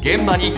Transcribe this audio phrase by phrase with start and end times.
[0.00, 0.54] 現場に。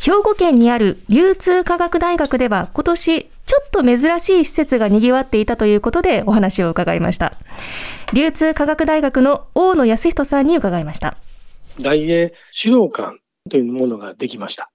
[0.00, 7.34] 兵庫県にある流通科学大学では今年ちょっと珍しい施設が賑わっていたということでお話を伺いました。
[8.12, 11.16] 流通科学大学の大野康人さんに伺いました。
[11.80, 13.18] 大英資料館
[13.48, 14.70] というものができました。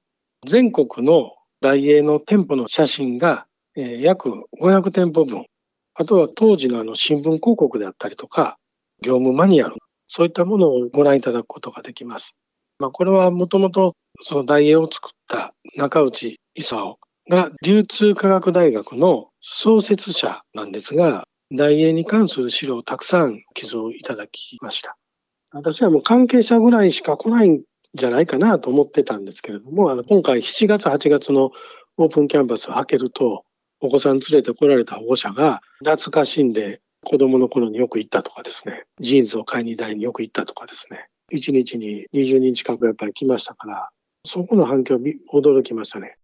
[0.45, 4.29] 全国の大英の店舗の写真が、えー、約
[4.61, 5.45] 500店舗分。
[5.95, 8.57] あとは当時のあの新聞広告であったりとか
[9.01, 9.75] 業務マニュアル
[10.17, 12.35] そういったものをご覧いただくことができます
[12.79, 16.97] まあ、これはもともとその大英を作った中内勲
[17.29, 21.25] が流通科学大学の創設者なんですが、
[21.55, 24.97] 大英に関する資料をたくさん寄贈いただきました。
[25.51, 27.61] 私はもう関係者ぐらいしか来ないん
[27.93, 31.51] じゃないかなと思ってたんですけれども、あの今回7月8月の
[31.97, 33.43] オープンキャンパスを開けると、
[33.79, 43.89] お子さん連れて来られた保護者が懐かしんで子供の頃によく行ったとかですね、ジーンズを買いに台によく行ったとかですね、1日に20人近くやっぱり来ましたから、
[44.25, 44.99] そこの反響
[45.33, 46.17] 驚きましたね。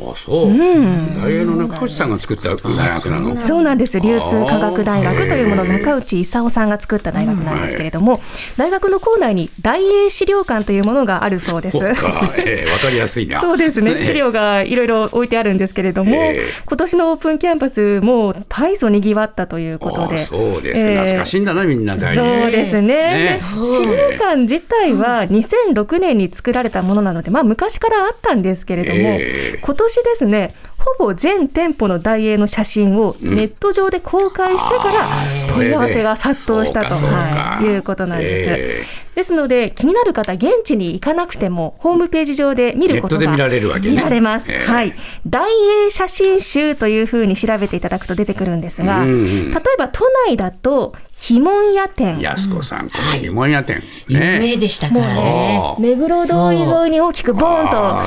[0.00, 3.40] あそう、うん、大英の中内さんが作った大学なの。
[3.40, 4.00] そうなんです。
[4.00, 8.24] 流通科学大学というものを中内勲さんが作った大学なんですけれども、うんはい、
[8.56, 11.78] 大学の構内に大英資料館というものがあるそうです。
[11.78, 11.92] わ、
[12.36, 13.40] えー、かりやすいな。
[13.40, 13.98] そうですね。
[13.98, 20.18] 資料がいろいろ置いてあるんですけれども、えー、今年のオープンキャンパスも大層にぎわったということで。
[20.18, 30.54] そうですか、えー、懐かしいんだなみんな大英そうですね、ね、資料館自体は2006年に作られたものなので、まあ、昔からあったんですけれども、えー、今年ですね
[30.98, 35.08] ほぼ全店舗の大英の写真をネット上で公開してから
[35.54, 39.08] 問い合わせが殺到したと、はい、いうことなんです。
[39.18, 44.94] ですので気になる方現地に行かなくてもホームページ上で見ることが見られるわけ、ね、見られます、はい、
[45.26, 45.50] 大
[45.86, 52.20] 英写真集というふうに調べていただくと出てくるんですが、例えば都内だとひもん屋店。
[52.20, 53.82] 安子さん、このひもん屋店。
[54.06, 55.74] 有名でしたからね。
[55.80, 58.02] 目黒通り沿いに大きくボーンと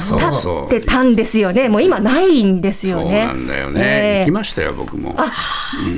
[0.67, 1.67] 立ってたんですよね。
[1.67, 3.03] もう今ないんですよね。
[3.03, 4.19] そうなんだよね。
[4.19, 5.13] 行きましたよ、僕も。
[5.17, 5.31] あ、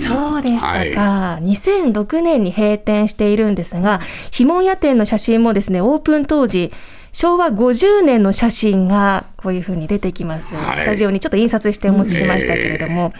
[0.06, 1.38] そうでしたか。
[1.40, 4.01] 2006年に閉店しているんですが、
[4.31, 6.74] ひもん屋店の写真もですね、オープン当時、
[7.13, 10.47] 昭和50年の写真がこういうふうに出てきます。
[10.47, 10.53] ス
[10.84, 13.13] タジオにちょっと印刷してお持ちしましたけれども、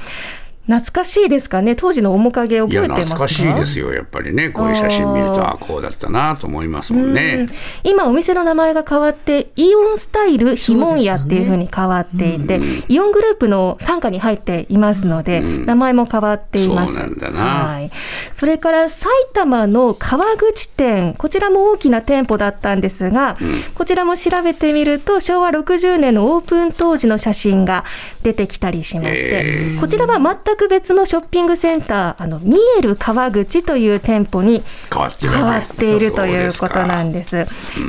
[0.66, 3.06] 懐かしいですかね、当時の面影覚えてますか？
[3.06, 7.48] 懐かしいですよ、やっぱりね、こういう写真見ると、あこうだったなと思いますもんね。
[7.84, 12.84] 今、お店の名前が変わって、イオンスタイルひもんやっていうふうに変わっていて、ね。
[12.88, 16.94] イオングループの傘下に入っていますので、名前も変わっています。
[16.94, 17.92] そうなんだな、はい、
[18.32, 27.84] それから埼玉の川口店、こちらも大きな店舗だったんですが、うん、こちらも調べてみると、昭和60年のオープン当時の写真が
[28.24, 35.02] 出てきたりしまして、こちらは全く別のショッピングセンター、あの見える川口という店舗に変
[35.44, 37.46] わっているということなんです。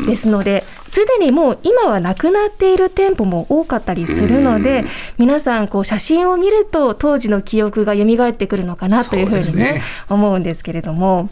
[0.06, 4.84] ですので、すでにもう今はなくなっている店舗も多かったりするので、
[5.18, 11.30] 皆さんこう写真を見ると当時の記憶が蘇ってくるのかなというふうにね、ね思うんですけれども。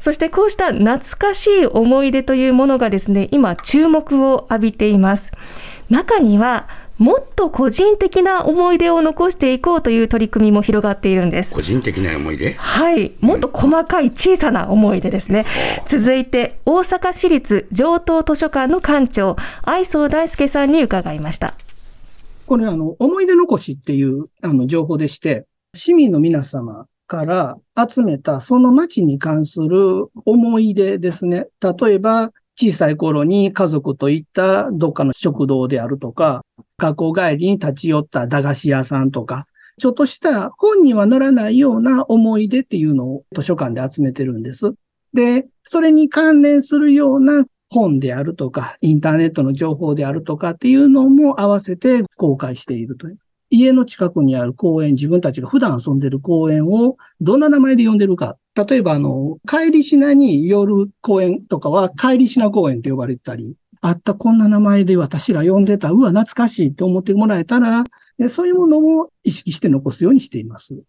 [0.00, 5.30] そしてこうした懐かしい思い出というものがですね、今注目を浴びています。
[5.90, 6.68] 中には
[7.00, 11.54] もっと個人的な思い出を残していこうという取り組みも広がっているんです。
[11.54, 12.52] 個人的な思い出？
[12.52, 13.12] はい。
[13.20, 15.46] もっと細かい小さな思い出ですね。
[15.80, 21.54] うん、続いて、大阪市立上東図書館の館長、愛想大輔さんに伺いました。
[22.44, 27.56] これ、あの、思い出残しっていう、あの、情報でして、市民の皆様から
[27.88, 31.46] 集めたその町に関する思い出ですね。
[31.62, 36.44] 例えば、小さい頃に家族と行ったどっかの食堂であるとか、
[36.76, 39.46] 学校帰りに立ち寄った駄菓子屋さんとか、
[39.78, 44.74] ちょっとした本にはならないような思い出っていうのを図書館で集めてるんです。
[45.14, 53.18] で、それに関連するような本であるとか、インターネットの情報であるとかっていうのも合わせて公開しているという。
[53.50, 58.36] 家の近くにある公園、自分たちが普段遊んでる公園をどんな名前で呼んでるか。
[58.54, 67.84] 例えば、あの、帰りしなに寄る公園とかは帰りしな公園って呼ばれてたり、あったこんな名前で私ら呼んでた、うわ、懐かしいって思ってもらえたら、
[68.28, 70.82] そういうものを意識して残すようにしています。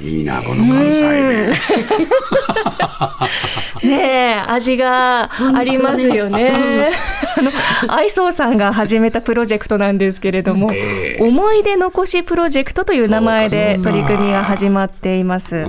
[0.00, 1.52] いいな、この関西弁。
[3.84, 6.90] ねえ、味がありますよね。
[7.36, 7.50] あの
[7.88, 15.64] 愛想さんが始めたプロジェクトなんですけれども、えー、思い出残しプロジェクトという名前で取り組みが始まっています。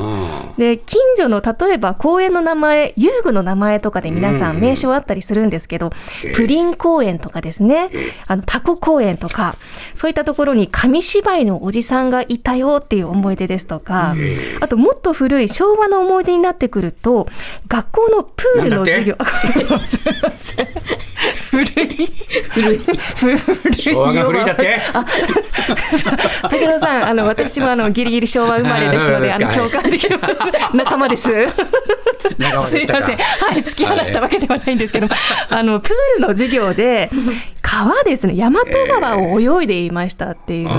[0.58, 5.92] で近所の例えば公園の名前遊具の名前とかで皆さん名称あったりするんですけど、
[6.24, 9.56] うん、プリン公園とかですね、えー、あのタコ公園とか
[9.96, 17.28] そういったところに紙芝居のおじさんがいたよっていう思い出ですとか、えー、あともっと古い昭和の思い出になってくると
[17.70, 19.16] 学校のプールの授業。
[21.50, 21.68] 古い。
[22.52, 22.78] 古い。
[22.80, 23.74] 古い。
[23.82, 24.78] 昭和が古いだって？
[26.50, 30.20] 武野さんあの私もあのギリギリ昭和生まれですので あの共感できる
[30.74, 31.24] 仲間です。
[31.24, 31.40] すい
[32.88, 33.16] ません。
[33.16, 33.22] は
[33.56, 35.08] い突き放したわけではないんですけど
[35.50, 37.10] あのプールの授業で
[37.62, 38.34] 川ですね。
[38.36, 38.64] 大和
[39.02, 40.70] 川を泳いでいましたっていう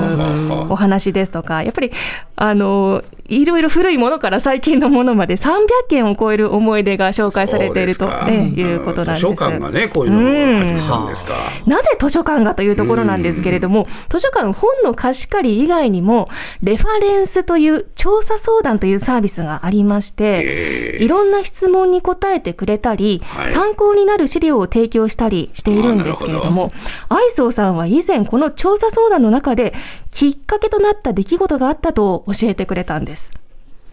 [0.70, 1.90] お話ですとかやっぱり
[2.36, 9.20] あのいろいろ古いものから最近のものまで300件を超える思い出が紹介されていると、ね、いうことなんです。
[9.20, 11.34] 図書館がね、こういうのを始めたんですか、
[11.64, 16.28] うん、なぜ図書館がというところなんですけれども、図書館本の貸し借り以外にも、
[16.62, 26.70] レファレンスという調査相談というサービスがありまして、いろんな質問に答えてくれたり、はい、参考になる資料を提供したりしているんですけれども、
[27.08, 29.74] 愛想さんは以前この調査相談の中で、
[30.12, 33.32] きっかけとなった出来事があったと教えてくれたんです。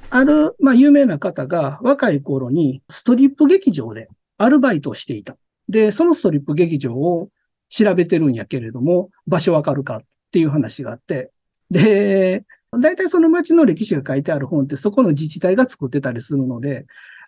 [0.09, 5.37] ある、まあ、有名な方が若い頃にストリップ劇場でアルバイトをしていた。
[5.69, 7.29] で、そのストリップ劇場を
[7.69, 9.97] 調べてるんやけれども、場所わかるか？
[9.97, 10.01] っ
[10.31, 11.31] ていう話があって、
[11.71, 16.85] で、大体その街の歴史が書いてある本ってそこの自治体が作ってたりするので、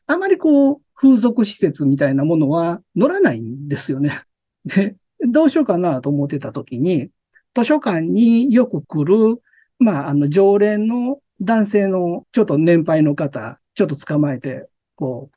[0.07, 4.23] あまりこう、風俗施設みたいなものは乗らないんですよね。
[4.65, 7.09] で、どうしようかなと思ってた時に、
[7.55, 9.41] 図書館によく来る、
[9.79, 15.35] まあ、あの、常連の男性のちょっと年配の方、ちょっと捕まえて、こう、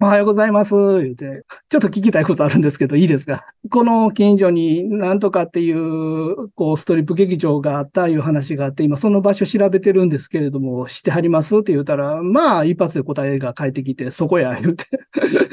[0.00, 3.44] おはようございます、言うて、ちょっと聞きたいことあるんですけど、いいですか？
[3.68, 11.56] この近所になんとかっていう、こう、ストリップ劇場があったいう話があって、今その場所調べてるんですけれども、知ってはります？
[11.56, 14.86] って言ったら、まあ、一発で答えが返ってきて、そこや、言うて。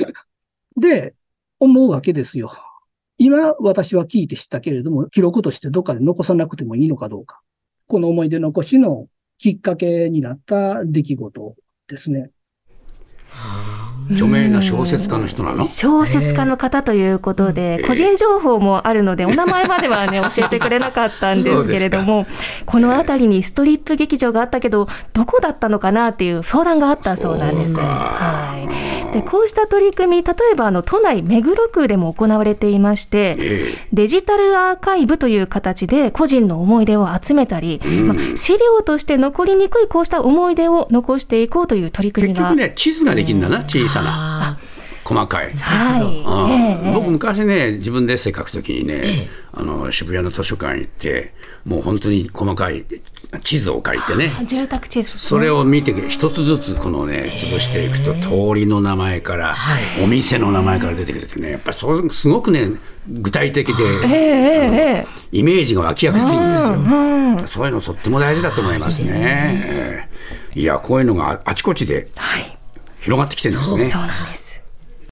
[0.78, 1.16] で、
[1.60, 2.52] 思うわけですよ。
[3.18, 7.42] 今、私は聞いて知ったけれども、記録としてどっかで残さなくてもいいのかどうか。
[7.88, 11.56] この思い出残しのきっかけになった出来事
[11.88, 12.32] ですね。
[14.12, 15.66] 著名な小説家の人なの？
[15.66, 22.28] 小説家の方ということで、個人情報もあるので、 お名前まではね、教えてくれなかったんですけれども、
[22.66, 27.74] この辺りにストリップ劇場があったけど、どこだったのかなっていう相談があったそうなんです。
[27.80, 28.85] はい
[29.16, 42.42] でこうした取り組み、例えばあの都内目黒区でも行われていまして、デジタルアーカイブという形で個人の思い出を集めたり、まあ、資料として残りにくいこうした思い出を残していこうという取り組みが。
[42.42, 44.58] 結局ね、地図ができるんだな、小さな。
[45.06, 45.52] 細かい。
[45.52, 46.84] はい。
[46.84, 52.86] えー、僕昔ね、自分でエッセイ書くときにね、えー、あの、渋谷の図書館行って、もう本当に細かい
[53.44, 54.32] 地図を書いてね。
[54.48, 59.56] 住宅地図、ね、それを見て、一つずつこのね、潰していくと、通りの名前から、
[60.04, 62.72] お店の名前から出てくるってね、やっぱりそうすごくね、
[63.08, 67.48] 具体的で、えー、イメージが湧きやすいんですよ、うんうん。
[67.48, 69.12] そういうのとっても大事だと思いますね。
[69.12, 70.10] い、ね、
[70.56, 72.08] いや、こういうのがあちこちで
[73.02, 73.90] 広がってきてるんですね。
[73.90, 74.45] そうなんです